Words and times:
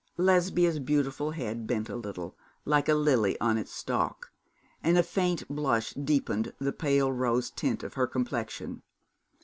Lesbia's 0.17 0.79
beautiful 0.79 1.29
head 1.29 1.67
bent 1.67 1.87
a 1.87 1.95
little, 1.95 2.35
like 2.65 2.89
a 2.89 2.95
lily 2.95 3.39
on 3.39 3.59
its 3.59 3.71
stalk, 3.71 4.31
and 4.81 4.97
a 4.97 5.03
faint 5.03 5.47
blush 5.47 5.93
deepened 5.93 6.53
the 6.57 6.73
pale 6.73 7.11
rose 7.11 7.51
tint 7.51 7.83
of 7.83 7.93
her 7.93 8.07
complexion. 8.07 8.81